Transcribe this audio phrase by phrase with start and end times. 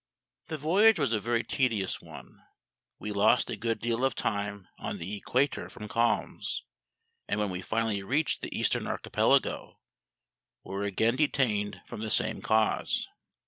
[0.47, 2.41] The voyage was a very tedious one.
[2.97, 6.63] We lost a good deal of time on the equator from calms;
[7.27, 9.79] and when we finally reached the Eastern Archipelago,
[10.63, 13.07] were again detained from the same cause.